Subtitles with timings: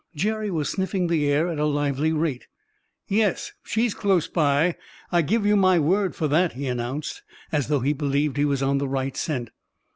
[0.15, 2.47] Jerry was sniffing the air at a lively rate.
[3.07, 4.75] "Yes, she's close by,
[5.11, 8.63] I give you my word for that," he announced, as though he believed he was
[8.63, 9.51] on the right scent.